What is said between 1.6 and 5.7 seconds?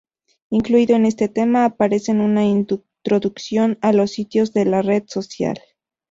aparece una introducción a los sitios de la red social.